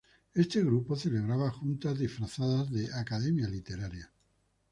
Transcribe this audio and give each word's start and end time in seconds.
Este 0.33 0.63
grupo 0.63 0.95
celebraba 0.95 1.51
juntas 1.51 1.99
disfrazadas 1.99 2.71
de 2.71 2.91
"academia 2.91 3.47
literaria". 3.47 4.11